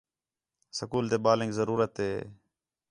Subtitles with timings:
[0.77, 2.13] سکول تے ٻالینک ضرورت ہے